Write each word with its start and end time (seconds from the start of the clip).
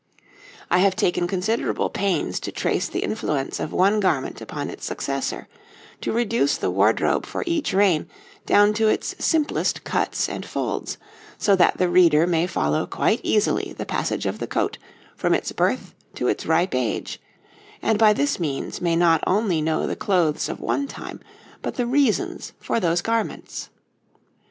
I 0.71 0.79
have 0.79 0.95
taken 0.95 1.27
considerable 1.27 1.91
pains 1.91 2.39
to 2.39 2.51
trace 2.51 2.89
the 2.89 3.01
influence 3.01 3.59
of 3.59 3.71
one 3.71 3.99
garment 3.99 4.41
upon 4.41 4.71
its 4.71 4.83
successor, 4.83 5.47
to 6.01 6.11
reduce 6.11 6.57
the 6.57 6.71
wardrobe 6.71 7.23
for 7.23 7.43
each 7.45 7.71
reign 7.71 8.09
down 8.47 8.73
to 8.73 8.87
its 8.87 9.13
simplest 9.23 9.83
cuts 9.83 10.27
and 10.27 10.43
folds, 10.43 10.97
so 11.37 11.55
that 11.55 11.77
the 11.77 11.87
reader 11.87 12.25
may 12.25 12.47
follow 12.47 12.87
quite 12.87 13.19
easily 13.21 13.75
the 13.77 13.85
passage 13.85 14.25
of 14.25 14.39
the 14.39 14.47
coat 14.47 14.79
from 15.15 15.35
its 15.35 15.51
birth 15.51 15.93
to 16.15 16.27
its 16.27 16.47
ripe 16.47 16.73
age, 16.73 17.21
and 17.79 17.99
by 17.99 18.11
this 18.11 18.39
means 18.39 18.81
may 18.81 18.95
not 18.95 19.23
only 19.27 19.61
know 19.61 19.85
the 19.85 19.95
clothes 19.95 20.49
of 20.49 20.59
one 20.59 20.87
time, 20.87 21.19
but 21.61 21.75
the 21.75 21.85
reasons 21.85 22.53
for 22.59 22.79
those 22.79 23.03
garments. 23.03 23.69